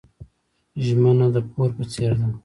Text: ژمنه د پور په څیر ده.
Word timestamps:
ژمنه 0.85 1.27
د 1.35 1.37
پور 1.51 1.69
په 1.77 1.83
څیر 1.91 2.11
ده. 2.19 2.27